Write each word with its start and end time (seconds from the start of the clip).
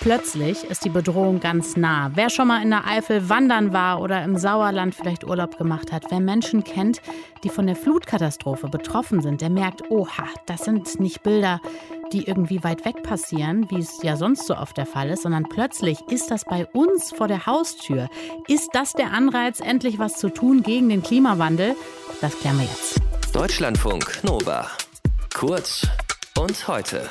Plötzlich 0.00 0.64
ist 0.64 0.86
die 0.86 0.88
Bedrohung 0.88 1.40
ganz 1.40 1.76
nah. 1.76 2.10
Wer 2.14 2.30
schon 2.30 2.48
mal 2.48 2.62
in 2.62 2.70
der 2.70 2.86
Eifel 2.86 3.28
wandern 3.28 3.74
war 3.74 4.00
oder 4.00 4.24
im 4.24 4.38
Sauerland 4.38 4.94
vielleicht 4.94 5.24
Urlaub 5.24 5.58
gemacht 5.58 5.92
hat, 5.92 6.06
wer 6.08 6.20
Menschen 6.20 6.64
kennt, 6.64 7.02
die 7.44 7.50
von 7.50 7.66
der 7.66 7.76
Flutkatastrophe 7.76 8.68
betroffen 8.68 9.20
sind, 9.20 9.42
der 9.42 9.50
merkt, 9.50 9.90
oha, 9.90 10.24
das 10.46 10.64
sind 10.64 11.00
nicht 11.00 11.22
Bilder, 11.22 11.60
die 12.14 12.26
irgendwie 12.26 12.64
weit 12.64 12.86
weg 12.86 13.02
passieren, 13.02 13.70
wie 13.70 13.78
es 13.78 14.02
ja 14.02 14.16
sonst 14.16 14.46
so 14.46 14.56
oft 14.56 14.78
der 14.78 14.86
Fall 14.86 15.10
ist, 15.10 15.22
sondern 15.22 15.44
plötzlich 15.44 16.00
ist 16.08 16.30
das 16.30 16.46
bei 16.46 16.66
uns 16.72 17.12
vor 17.12 17.28
der 17.28 17.44
Haustür. 17.44 18.08
Ist 18.48 18.70
das 18.72 18.94
der 18.94 19.12
Anreiz, 19.12 19.60
endlich 19.60 19.98
was 19.98 20.16
zu 20.16 20.30
tun 20.30 20.62
gegen 20.62 20.88
den 20.88 21.02
Klimawandel? 21.02 21.76
Das 22.22 22.38
klären 22.38 22.58
wir 22.58 22.64
jetzt. 22.64 23.00
Deutschlandfunk 23.34 24.24
Nova. 24.24 24.66
Kurz 25.34 25.86
und 26.38 26.66
heute 26.66 27.08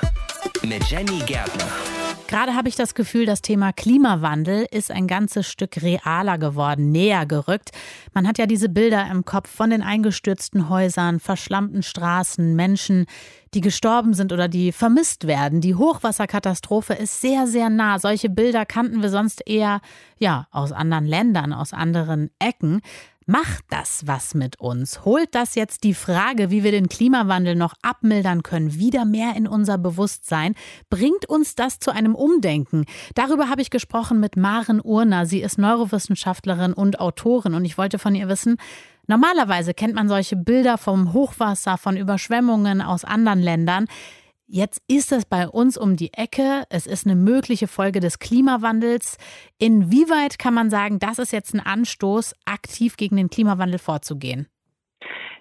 mit 0.63 0.83
Jenny 0.85 1.19
Gärtner. 1.25 1.98
Gerade 2.29 2.53
habe 2.53 2.69
ich 2.69 2.75
das 2.75 2.93
Gefühl, 2.93 3.25
das 3.25 3.41
Thema 3.41 3.73
Klimawandel 3.73 4.67
ist 4.69 4.91
ein 4.91 5.07
ganzes 5.07 5.47
Stück 5.47 5.81
realer 5.81 6.37
geworden, 6.37 6.91
näher 6.91 7.25
gerückt. 7.25 7.71
Man 8.13 8.27
hat 8.27 8.37
ja 8.37 8.45
diese 8.45 8.69
Bilder 8.69 9.09
im 9.09 9.25
Kopf 9.25 9.49
von 9.49 9.71
den 9.71 9.81
eingestürzten 9.81 10.69
Häusern, 10.69 11.19
verschlammten 11.19 11.81
Straßen, 11.81 12.55
Menschen, 12.55 13.07
die 13.55 13.61
gestorben 13.61 14.13
sind 14.13 14.31
oder 14.31 14.47
die 14.47 14.71
vermisst 14.71 15.25
werden. 15.25 15.59
Die 15.59 15.73
Hochwasserkatastrophe 15.73 16.93
ist 16.93 17.19
sehr, 17.19 17.47
sehr 17.47 17.71
nah. 17.71 17.97
Solche 17.97 18.29
Bilder 18.29 18.63
kannten 18.63 19.01
wir 19.01 19.09
sonst 19.09 19.41
eher 19.47 19.81
ja, 20.19 20.47
aus 20.51 20.71
anderen 20.71 21.07
Ländern, 21.07 21.51
aus 21.51 21.73
anderen 21.73 22.29
Ecken. 22.37 22.81
Macht 23.31 23.65
das 23.69 24.07
was 24.07 24.33
mit 24.33 24.59
uns? 24.59 25.05
Holt 25.05 25.35
das 25.35 25.53
jetzt 25.53 25.83
die 25.83 25.93
Frage, 25.93 26.49
wie 26.49 26.63
wir 26.63 26.71
den 26.71 26.89
Klimawandel 26.89 27.53
noch 27.53 27.75
abmildern 27.83 28.41
können, 28.41 28.73
wieder 28.73 29.05
mehr 29.05 29.35
in 29.35 29.47
unser 29.47 29.77
Bewusstsein? 29.77 30.55
Bringt 30.89 31.27
uns 31.27 31.53
das 31.53 31.77
zu 31.77 31.91
einem 31.91 32.15
Umdenken? 32.15 32.85
Darüber 33.13 33.47
habe 33.47 33.61
ich 33.61 33.69
gesprochen 33.69 34.19
mit 34.19 34.35
Maren 34.35 34.81
Urner. 34.83 35.27
Sie 35.27 35.43
ist 35.43 35.59
Neurowissenschaftlerin 35.59 36.73
und 36.73 36.99
Autorin 36.99 37.53
und 37.53 37.65
ich 37.65 37.77
wollte 37.77 37.99
von 37.99 38.15
ihr 38.15 38.27
wissen, 38.29 38.57
normalerweise 39.05 39.75
kennt 39.75 39.93
man 39.93 40.09
solche 40.09 40.35
Bilder 40.35 40.79
vom 40.79 41.13
Hochwasser, 41.13 41.77
von 41.77 41.97
Überschwemmungen 41.97 42.81
aus 42.81 43.05
anderen 43.05 43.43
Ländern. 43.43 43.85
Jetzt 44.51 44.81
ist 44.87 45.11
es 45.11 45.25
bei 45.25 45.47
uns 45.47 45.77
um 45.77 45.95
die 45.95 46.11
Ecke. 46.11 46.63
Es 46.71 46.87
ist 46.87 47.05
eine 47.05 47.15
mögliche 47.15 47.67
Folge 47.67 47.99
des 47.99 48.17
Klimawandels. 48.17 49.19
Inwieweit 49.59 50.39
kann 50.39 50.55
man 50.55 50.71
sagen, 50.71 50.97
das 50.97 51.19
ist 51.19 51.31
jetzt 51.31 51.53
ein 51.53 51.59
Anstoß, 51.59 52.33
aktiv 52.45 52.97
gegen 52.97 53.17
den 53.17 53.29
Klimawandel 53.29 53.77
vorzugehen? 53.77 54.47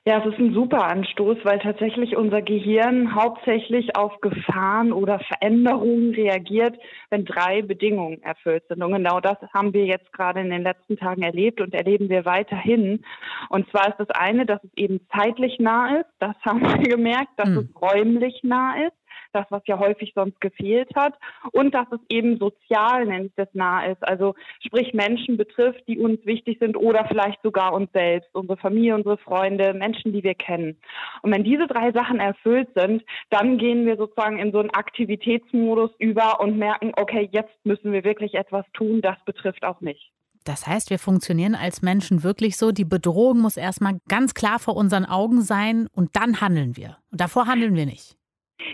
Ja, 0.05 0.19
es 0.19 0.27
ist 0.27 0.39
ein 0.39 0.53
super 0.53 0.85
Anstoß, 0.87 1.39
weil 1.45 1.59
tatsächlich 1.59 2.17
unser 2.17 2.43
Gehirn 2.43 3.15
hauptsächlich 3.15 3.97
auf 3.97 4.21
Gefahren 4.21 4.93
oder 4.93 5.21
Veränderungen 5.21 6.15
reagiert, 6.15 6.79
wenn 7.09 7.25
drei 7.25 7.63
Bedingungen 7.63 8.23
erfüllt 8.23 8.65
sind. 8.69 8.83
Und 8.83 8.93
genau 8.93 9.21
das 9.21 9.39
haben 9.55 9.73
wir 9.73 9.87
jetzt 9.87 10.13
gerade 10.13 10.41
in 10.41 10.51
den 10.51 10.63
letzten 10.63 10.99
Tagen 10.99 11.23
erlebt 11.23 11.63
und 11.63 11.73
erleben 11.73 12.11
wir 12.11 12.27
weiterhin. 12.27 13.05
Und 13.49 13.71
zwar 13.71 13.89
ist 13.89 13.99
das 13.99 14.11
eine, 14.11 14.45
dass 14.45 14.63
es 14.65 14.71
eben 14.77 15.01
zeitlich 15.17 15.59
nah 15.59 15.97
ist. 15.97 16.11
Das 16.19 16.37
haben 16.45 16.61
wir 16.61 16.79
gemerkt, 16.79 17.33
dass 17.39 17.49
mhm. 17.49 17.59
es 17.59 17.83
räumlich 17.83 18.41
nah 18.43 18.75
ist 18.87 18.98
das, 19.33 19.47
was 19.51 19.63
ja 19.67 19.79
häufig 19.79 20.13
sonst 20.15 20.41
gefehlt 20.41 20.91
hat. 20.95 21.15
Und 21.53 21.75
dass 21.75 21.87
es 21.93 22.01
eben 22.09 22.39
sozial, 22.39 23.07
nenne 23.07 23.27
ich 23.27 23.33
das, 23.37 23.49
nah 23.53 23.85
ist. 23.85 24.07
Also 24.07 24.35
sprich 24.65 24.95
Menschen 24.95 25.37
betrifft, 25.37 25.83
die 25.89 25.99
uns 25.99 26.25
wichtig 26.25 26.59
sind 26.61 26.77
oder 26.77 27.05
vielleicht 27.07 27.43
sogar 27.43 27.73
uns 27.73 27.91
selbst, 27.93 28.29
unsere 28.35 28.59
Familie, 28.59 28.95
unsere 28.95 29.19
Freunde, 29.19 29.75
Menschen, 29.75 30.13
die 30.13 30.23
wir 30.23 30.35
kennen. 30.35 30.79
Und 31.23 31.33
wenn 31.33 31.45
diese 31.45 31.67
drei 31.67 31.93
Sachen 31.93 32.21
erfüllt 32.21 32.69
sind, 32.75 33.03
dann 33.31 33.59
gehen 33.59 33.87
wir 33.87 33.97
sozusagen 33.97 34.39
in 34.39 34.53
so 34.53 34.59
einen 34.59 34.71
Aktivitätsmodus 34.71 35.91
über 35.99 36.41
und 36.41 36.59
merken, 36.59 36.93
okay, 36.97 37.29
jetzt 37.33 37.55
müssen 37.65 37.93
wir 37.93 38.05
wirklich 38.05 38.35
etwas 38.35 38.65
tun, 38.73 39.01
das 39.01 39.17
betrifft 39.25 39.65
auch 39.65 39.81
mich. 39.81 40.13
Das 40.45 40.67
heißt, 40.67 40.91
wir 40.91 40.99
funktionieren 40.99 41.55
als 41.55 41.83
Menschen 41.83 42.23
wirklich 42.23 42.57
so, 42.57 42.73
die 42.73 42.87
Bedrohung 42.87 43.41
muss 43.41 43.57
erstmal 43.57 44.01
ganz 44.09 44.33
klar 44.35 44.59
vor 44.59 44.77
unseren 44.77 45.05
Augen 45.05 45.43
sein 45.43 45.89
und 45.93 46.17
dann 46.17 46.41
handeln 46.41 46.77
wir. 46.77 46.97
Und 47.11 47.21
davor 47.21 47.47
handeln 47.47 47.75
wir 47.75 47.87
nicht. 47.87 48.18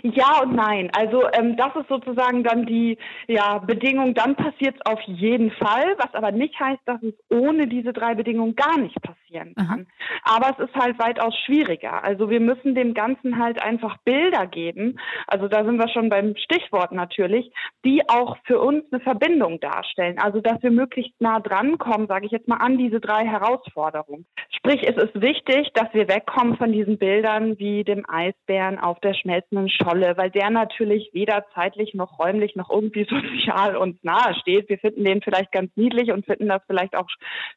Ja 0.03 0.41
und 0.41 0.55
nein. 0.55 0.89
Also 0.95 1.23
ähm, 1.33 1.55
das 1.57 1.75
ist 1.75 1.87
sozusagen 1.87 2.43
dann 2.43 2.65
die 2.65 2.97
ja, 3.27 3.59
Bedingung, 3.59 4.13
dann 4.13 4.35
passiert 4.35 4.75
es 4.75 4.85
auf 4.85 5.01
jeden 5.01 5.51
Fall, 5.51 5.95
was 5.97 6.13
aber 6.13 6.31
nicht 6.31 6.59
heißt, 6.59 6.81
dass 6.85 7.01
es 7.03 7.13
ohne 7.29 7.67
diese 7.67 7.93
drei 7.93 8.15
Bedingungen 8.15 8.55
gar 8.55 8.77
nicht 8.77 8.99
passieren 9.35 9.55
kann. 9.55 9.79
Mhm. 9.79 9.87
Aber 10.23 10.55
es 10.57 10.69
ist 10.69 10.75
halt 10.75 10.97
weitaus 10.99 11.35
schwieriger. 11.45 12.03
Also 12.03 12.29
wir 12.29 12.39
müssen 12.39 12.75
dem 12.75 12.93
Ganzen 12.93 13.39
halt 13.39 13.61
einfach 13.61 13.97
Bilder 14.05 14.47
geben. 14.47 14.99
Also 15.27 15.47
da 15.47 15.63
sind 15.63 15.77
wir 15.77 15.89
schon 15.89 16.09
beim 16.09 16.35
Stichwort 16.37 16.91
natürlich, 16.91 17.51
die 17.83 18.01
auch 18.09 18.37
für 18.45 18.59
uns 18.59 18.83
eine 18.91 19.01
Verbindung 19.01 19.59
darstellen. 19.59 20.17
Also 20.19 20.41
dass 20.41 20.61
wir 20.63 20.71
möglichst 20.71 21.19
nah 21.19 21.39
drankommen, 21.39 22.07
sage 22.07 22.25
ich 22.25 22.31
jetzt 22.31 22.47
mal, 22.47 22.57
an 22.57 22.77
diese 22.77 22.99
drei 22.99 23.25
Herausforderungen. 23.25 24.25
Sprich, 24.49 24.81
es 24.87 24.95
ist 24.95 25.21
wichtig, 25.21 25.69
dass 25.73 25.93
wir 25.93 26.07
wegkommen 26.07 26.57
von 26.57 26.71
diesen 26.71 26.97
Bildern 26.97 27.59
wie 27.59 27.83
dem 27.83 28.03
Eisbären 28.09 28.79
auf 28.79 28.99
der 28.99 29.13
schmelzenden 29.13 29.69
Scholle, 29.69 30.17
weil 30.17 30.31
der 30.31 30.49
natürlich 30.49 31.09
weder 31.13 31.45
zeitlich 31.53 31.93
noch 31.93 32.19
räumlich 32.19 32.55
noch 32.55 32.69
irgendwie 32.69 33.05
sozial 33.09 33.75
uns 33.75 33.97
nahe 34.03 34.33
steht. 34.41 34.69
Wir 34.69 34.79
finden 34.79 35.03
den 35.03 35.21
vielleicht 35.21 35.51
ganz 35.51 35.71
niedlich 35.75 36.11
und 36.11 36.25
finden 36.25 36.47
das 36.47 36.63
vielleicht 36.67 36.95
auch 36.95 37.07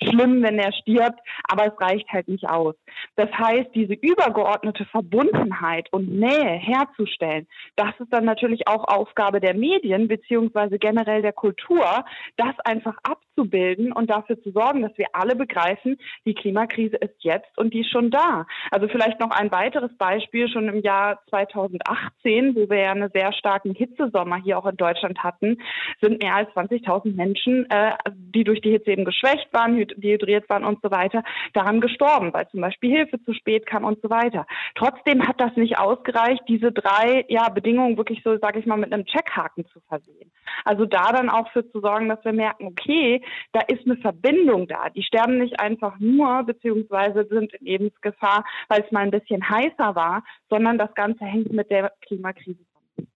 schlimm, 0.03 0.43
wenn 0.43 0.59
er 0.59 0.72
stirbt, 0.72 1.21
aber 1.49 1.68
es 1.69 1.81
reicht 1.81 2.09
halt 2.11 2.29
nicht 2.29 2.49
aus. 2.49 2.75
Das 3.17 3.31
heißt, 3.31 3.71
diese 3.75 3.95
übergeordnete 3.95 4.84
Verbundenheit 4.87 5.93
und 5.93 6.09
Nähe 6.09 6.53
herzustellen, 6.53 7.47
das 7.77 7.93
ist 7.99 8.12
dann 8.12 8.25
natürlich 8.25 8.67
auch 8.69 8.84
Aufgabe 8.84 9.41
der 9.41 9.55
Medien 9.55 10.09
beziehungsweise 10.09 10.79
generell 10.79 11.23
der 11.23 11.33
Kultur, 11.33 12.05
das 12.37 12.59
einfach 12.65 12.97
abzubilden 13.03 13.93
und 13.93 14.11
dafür 14.11 14.41
zu 14.43 14.51
sorgen, 14.51 14.83
dass 14.83 14.97
wir 14.97 15.06
alle 15.12 15.37
begreifen, 15.37 15.99
die 16.25 16.34
Klimakrise 16.34 16.97
ist 16.97 17.17
jetzt 17.21 17.56
und 17.59 17.75
die 17.75 17.81
ist 17.81 17.91
schon 17.91 18.11
da. 18.11 18.47
Also 18.71 18.89
vielleicht 18.89 19.21
noch 19.21 19.31
ein 19.31 19.50
weiteres 19.50 19.97
Beispiel 19.97 20.49
schon 20.49 20.69
im 20.69 20.83
Jahr 20.83 21.21
2008 21.29 22.09
2018, 22.19 22.55
wo 22.55 22.71
wir 22.71 22.79
ja 22.79 22.91
einen 22.93 23.11
sehr 23.12 23.33
starken 23.33 23.75
Hitzesommer 23.75 24.37
hier 24.37 24.59
auch 24.59 24.67
in 24.67 24.77
Deutschland 24.77 25.19
hatten, 25.23 25.59
sind 26.00 26.23
mehr 26.23 26.35
als 26.35 26.50
20.000 26.50 27.15
Menschen, 27.15 27.69
äh, 27.71 27.93
die 28.15 28.45
durch 28.45 28.61
die 28.61 28.71
Hitze 28.71 28.91
eben 28.91 29.05
geschwächt 29.05 29.49
waren, 29.53 29.77
dehydriert 29.97 30.49
waren 30.49 30.65
und 30.65 30.81
so 30.83 30.91
weiter, 30.91 31.23
daran 31.53 31.81
gestorben, 31.81 32.32
weil 32.32 32.48
zum 32.48 32.60
Beispiel 32.60 32.91
Hilfe 32.91 33.22
zu 33.22 33.32
spät 33.32 33.66
kam 33.66 33.84
und 33.84 34.00
so 34.03 34.10
weiter. 34.10 34.47
Trotzdem 34.75 35.26
hat 35.26 35.41
das 35.41 35.56
nicht 35.56 35.78
ausgereicht, 35.78 36.42
diese 36.48 36.72
drei 36.72 37.25
ja, 37.28 37.48
Bedingungen 37.48 37.97
wirklich 37.97 38.22
so, 38.25 38.36
sage 38.38 38.60
ich 38.60 38.66
mal, 38.66 38.76
mit 38.76 38.92
einem 38.92 39.04
Checkhaken 39.04 39.66
zu 39.66 39.81
versehen. 39.88 40.31
Also 40.64 40.87
da 40.87 41.12
dann 41.12 41.31
auch 41.31 41.50
für 41.53 41.69
zu 41.70 41.81
sorgen, 41.81 42.08
dass 42.08 42.25
wir 42.25 42.32
merken, 42.32 42.66
okay, 42.66 43.22
da 43.53 43.60
ist 43.60 43.84
eine 43.84 43.97
Verbindung 43.97 44.66
da. 44.66 44.88
Die 44.91 45.03
sterben 45.03 45.38
nicht 45.38 45.60
einfach 45.60 45.98
nur, 45.98 46.42
beziehungsweise 46.44 47.26
sind 47.28 47.54
in 47.54 47.66
Lebensgefahr, 47.66 48.44
weil 48.69 48.82
es 48.82 48.92
mal 48.92 49.00
ein 49.00 49.10
bisschen 49.10 49.48
heißer 49.48 49.94
war, 49.94 50.25
sondern 50.50 50.78
das 50.78 50.94
Ganze 50.94 51.25
hängt 51.25 51.53
mit 51.53 51.70
der 51.70 51.92
Klimakrise 52.03 52.68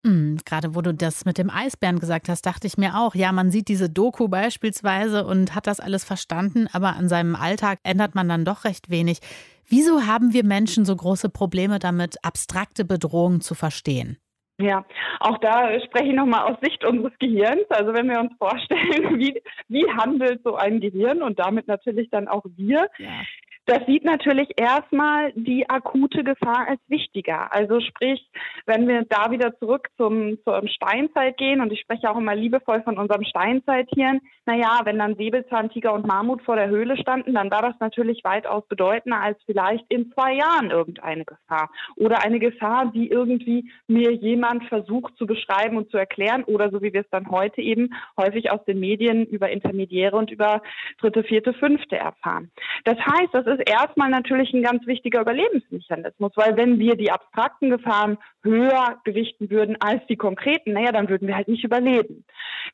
Mhm, 0.04 0.38
gerade 0.44 0.74
wo 0.74 0.80
du 0.80 0.92
das 0.92 1.24
mit 1.24 1.38
dem 1.38 1.50
Eisbären 1.50 1.98
gesagt 1.98 2.28
hast, 2.28 2.44
dachte 2.44 2.66
ich 2.66 2.76
mir 2.76 2.98
auch, 2.98 3.14
ja, 3.14 3.32
man 3.32 3.50
sieht 3.50 3.68
diese 3.68 3.88
Doku 3.88 4.28
beispielsweise 4.28 5.24
und 5.24 5.54
hat 5.54 5.66
das 5.66 5.80
alles 5.80 6.04
verstanden, 6.04 6.68
aber 6.72 6.96
an 6.96 7.08
seinem 7.08 7.36
Alltag 7.36 7.78
ändert 7.84 8.14
man 8.14 8.28
dann 8.28 8.44
doch 8.44 8.64
recht 8.64 8.90
wenig. 8.90 9.20
Wieso 9.68 10.06
haben 10.06 10.32
wir 10.32 10.44
Menschen 10.44 10.84
so 10.84 10.94
große 10.94 11.30
Probleme 11.30 11.78
damit, 11.78 12.16
abstrakte 12.22 12.84
Bedrohungen 12.84 13.40
zu 13.40 13.54
verstehen? 13.54 14.18
Ja, 14.60 14.84
auch 15.20 15.38
da 15.38 15.80
spreche 15.80 16.08
ich 16.08 16.14
nochmal 16.14 16.52
aus 16.52 16.60
Sicht 16.60 16.84
unseres 16.84 17.12
Gehirns. 17.18 17.64
Also 17.70 17.94
wenn 17.94 18.08
wir 18.08 18.20
uns 18.20 18.32
vorstellen, 18.38 18.80
wie, 19.18 19.42
wie 19.68 19.86
handelt 19.90 20.42
so 20.44 20.56
ein 20.56 20.80
Gehirn 20.80 21.22
und 21.22 21.38
damit 21.38 21.66
natürlich 21.68 22.10
dann 22.10 22.28
auch 22.28 22.44
wir, 22.56 22.88
ja. 22.98 23.22
Das 23.66 23.78
sieht 23.86 24.04
natürlich 24.04 24.48
erstmal 24.56 25.32
die 25.34 25.70
akute 25.70 26.24
Gefahr 26.24 26.66
als 26.68 26.80
wichtiger. 26.88 27.52
Also 27.52 27.80
sprich, 27.80 28.28
wenn 28.66 28.88
wir 28.88 29.04
da 29.08 29.30
wieder 29.30 29.56
zurück 29.58 29.88
zum, 29.96 30.36
zur 30.42 30.66
Steinzeit 30.68 31.36
gehen, 31.36 31.60
und 31.60 31.72
ich 31.72 31.80
spreche 31.80 32.10
auch 32.10 32.18
immer 32.18 32.34
liebevoll 32.34 32.82
von 32.82 32.98
unserem 32.98 33.22
Steinzeithirn, 33.24 34.20
naja, 34.46 34.80
wenn 34.84 34.98
dann 34.98 35.14
Säbelzahntiger 35.14 35.92
und 35.92 36.06
Mammut 36.06 36.42
vor 36.42 36.56
der 36.56 36.68
Höhle 36.68 36.96
standen, 36.96 37.34
dann 37.34 37.52
war 37.52 37.62
das 37.62 37.74
natürlich 37.78 38.24
weitaus 38.24 38.66
bedeutender 38.66 39.20
als 39.20 39.38
vielleicht 39.46 39.84
in 39.88 40.10
zwei 40.12 40.34
Jahren 40.34 40.72
irgendeine 40.72 41.24
Gefahr. 41.24 41.70
Oder 41.94 42.24
eine 42.24 42.40
Gefahr, 42.40 42.90
die 42.92 43.08
irgendwie 43.08 43.70
mir 43.86 44.12
jemand 44.12 44.64
versucht 44.64 45.16
zu 45.16 45.26
beschreiben 45.26 45.76
und 45.76 45.88
zu 45.90 45.98
erklären, 45.98 46.42
oder 46.44 46.70
so 46.70 46.82
wie 46.82 46.92
wir 46.92 47.02
es 47.02 47.10
dann 47.10 47.30
heute 47.30 47.60
eben 47.60 47.94
häufig 48.16 48.50
aus 48.50 48.64
den 48.64 48.80
Medien 48.80 49.24
über 49.26 49.50
Intermediäre 49.50 50.16
und 50.16 50.32
über 50.32 50.62
dritte, 51.00 51.22
vierte, 51.22 51.54
fünfte 51.54 51.96
erfahren. 51.96 52.50
Das 52.84 52.98
heißt, 52.98 53.32
das 53.32 53.46
ist 53.46 53.51
erstmal 53.60 54.10
natürlich 54.10 54.52
ein 54.52 54.62
ganz 54.62 54.86
wichtiger 54.86 55.20
Überlebensmechanismus, 55.20 56.32
weil 56.36 56.56
wenn 56.56 56.78
wir 56.78 56.96
die 56.96 57.10
abstrakten 57.10 57.70
Gefahren 57.70 58.18
höher 58.42 59.00
gewichten 59.04 59.50
würden 59.50 59.76
als 59.80 60.04
die 60.08 60.16
konkreten, 60.16 60.72
naja, 60.72 60.92
dann 60.92 61.08
würden 61.08 61.28
wir 61.28 61.36
halt 61.36 61.48
nicht 61.48 61.64
überleben. 61.64 62.24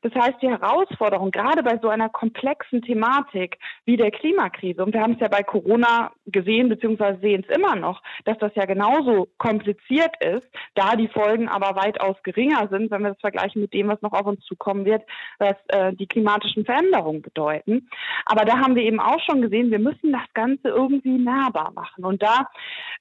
Das 0.01 0.13
heißt, 0.13 0.41
die 0.41 0.49
Herausforderung, 0.49 1.31
gerade 1.31 1.61
bei 1.61 1.77
so 1.81 1.89
einer 1.89 2.09
komplexen 2.09 2.81
Thematik 2.81 3.57
wie 3.85 3.97
der 3.97 4.11
Klimakrise, 4.11 4.83
und 4.83 4.93
wir 4.93 5.01
haben 5.01 5.13
es 5.13 5.19
ja 5.19 5.27
bei 5.27 5.43
Corona 5.43 6.11
gesehen, 6.25 6.69
beziehungsweise 6.69 7.19
sehen 7.19 7.45
es 7.47 7.55
immer 7.55 7.75
noch, 7.75 8.01
dass 8.25 8.37
das 8.37 8.51
ja 8.55 8.65
genauso 8.65 9.27
kompliziert 9.37 10.11
ist, 10.23 10.47
da 10.75 10.95
die 10.95 11.07
Folgen 11.07 11.49
aber 11.49 11.75
weitaus 11.75 12.15
geringer 12.23 12.67
sind, 12.69 12.91
wenn 12.91 13.01
wir 13.01 13.09
das 13.09 13.21
vergleichen 13.21 13.61
mit 13.61 13.73
dem, 13.73 13.87
was 13.87 14.01
noch 14.01 14.13
auf 14.13 14.25
uns 14.25 14.43
zukommen 14.45 14.85
wird, 14.85 15.03
was 15.37 15.55
äh, 15.67 15.93
die 15.93 16.07
klimatischen 16.07 16.65
Veränderungen 16.65 17.21
bedeuten. 17.21 17.89
Aber 18.25 18.45
da 18.45 18.59
haben 18.59 18.75
wir 18.75 18.83
eben 18.83 18.99
auch 18.99 19.19
schon 19.29 19.41
gesehen, 19.41 19.71
wir 19.71 19.79
müssen 19.79 20.11
das 20.11 20.21
Ganze 20.69 20.77
irgendwie 20.77 21.17
nahbar 21.17 21.71
machen 21.73 22.05
und 22.05 22.21
da 22.21 22.47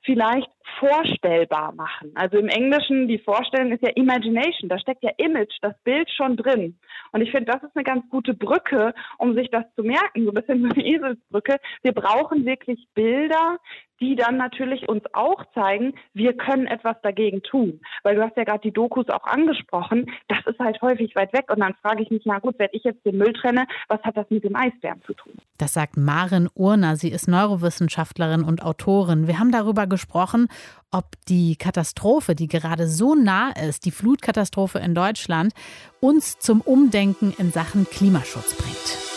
vielleicht 0.03 0.49
vorstellbar 0.79 1.73
machen. 1.73 2.13
Also 2.15 2.39
im 2.39 2.49
Englischen, 2.49 3.09
die 3.09 3.19
Vorstellung 3.19 3.73
ist 3.73 3.83
ja 3.83 3.91
Imagination, 3.95 4.69
da 4.69 4.79
steckt 4.79 5.03
ja 5.03 5.11
Image, 5.17 5.57
das 5.63 5.75
Bild 5.83 6.11
schon 6.11 6.37
drin. 6.37 6.79
Und 7.13 7.23
ich 7.23 7.31
finde, 7.31 7.53
das 7.53 7.63
ist 7.63 7.75
eine 7.75 7.85
ganz 7.85 8.09
gute 8.11 8.35
Brücke, 8.35 8.95
um 9.19 9.35
sich 9.35 9.51
das 9.51 9.65
zu 9.75 9.83
merken, 9.83 10.25
so 10.25 10.31
ein 10.31 10.35
bisschen 10.35 10.63
so 10.63 10.69
eine 10.69 10.85
Eselsbrücke. 10.85 11.57
Wir 11.83 11.93
brauchen 11.93 12.45
wirklich 12.45 12.87
Bilder, 12.95 13.59
die 14.01 14.17
dann 14.17 14.37
natürlich 14.37 14.89
uns 14.89 15.03
auch 15.13 15.45
zeigen, 15.55 15.95
wir 16.15 16.35
können 16.35 16.67
etwas 16.67 16.97
dagegen 17.03 17.43
tun. 17.43 17.81
Weil 18.03 18.17
du 18.17 18.23
hast 18.23 18.37
ja 18.37 18.45
gerade 18.45 18.61
die 18.61 18.73
Dokus 18.73 19.09
auch 19.09 19.25
angesprochen, 19.25 20.11
das 20.29 20.39
ist 20.47 20.59
halt 20.59 20.81
häufig 20.83 21.15
weit 21.17 21.33
weg. 21.33 21.47
Und 21.51 21.61
dann 21.61 21.75
frage 21.83 22.03
ich 22.03 22.11
mich, 22.11 22.23
na 22.25 22.39
gut, 22.39 22.59
wenn 22.59 22.69
ich 22.73 22.85
jetzt 22.85 23.05
den 23.05 23.19
Müll 23.19 23.33
trenne, 23.33 23.67
was 23.89 24.01
hat 24.03 24.17
das 24.17 24.27
mit 24.31 24.45
dem 24.45 24.57
Eisbären 24.57 25.03
zu 25.03 25.15
tun? 25.15 25.33
Das 25.59 25.73
sagt 25.73 25.97
Maren 25.97 26.49
Urner. 26.55 26.97
Sie 26.97 27.11
ist 27.11 27.29
Neurowissenschaftlerin 27.29 28.45
und 28.45 28.63
Autorin. 28.63 29.27
Wir 29.27 29.39
haben 29.39 29.53
darüber 29.53 29.87
gesprochen, 29.87 30.49
ob 30.91 31.05
die 31.29 31.57
Katastrophe, 31.57 32.35
die 32.35 32.49
gerade 32.49 32.87
so 32.87 33.15
nah 33.15 33.51
ist, 33.51 33.85
die 33.85 33.91
Flutkatastrophe 33.91 34.79
in 34.79 34.95
Deutschland, 34.95 35.53
uns 36.01 36.39
zum 36.39 36.61
Umdenken 36.61 37.35
in 37.39 37.51
Sachen 37.51 37.85
Klimaschutz 37.85 38.55
bringt. 38.55 39.09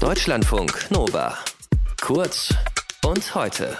Deutschlandfunk 0.00 0.90
Nova. 0.90 1.34
Kurz 2.00 2.54
und 3.04 3.34
heute. 3.34 3.76